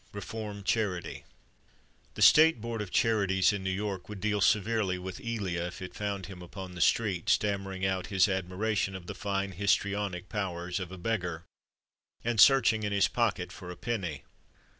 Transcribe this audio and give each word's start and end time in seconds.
REFORM 0.13 0.63
CHARITY 0.63 1.25
The 2.15 2.21
State 2.23 2.59
Board 2.59 2.81
of 2.81 2.89
Charities 2.89 3.53
in 3.53 3.63
New 3.63 3.69
York 3.69 4.09
would 4.09 4.19
deal 4.19 4.41
severely 4.41 4.97
with 4.97 5.19
Elia 5.21 5.67
if 5.67 5.79
it 5.79 5.93
found 5.93 6.25
him 6.25 6.41
upon 6.41 6.73
the 6.73 6.81
street, 6.81 7.29
stammering 7.29 7.85
out 7.85 8.07
his 8.07 8.27
admiration 8.27 8.95
of 8.95 9.05
the 9.05 9.13
fine 9.13 9.51
histrionic 9.51 10.27
powers 10.27 10.79
of 10.79 10.91
a 10.91 10.97
beggar, 10.97 11.43
and 12.23 12.39
searching 12.41 12.81
in 12.81 12.91
his 12.91 13.07
pocket 13.07 13.51
for 13.51 13.69
a 13.69 13.77
penny. 13.77 14.23